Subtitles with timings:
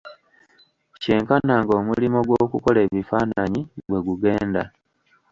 [1.01, 4.63] Kyenkana ng'omulimo gw'okukola ebifaananyi bwe gugenda.